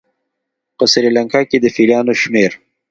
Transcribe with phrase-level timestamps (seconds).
[0.77, 2.51] په سریلانکا کې د فیلانو شمېر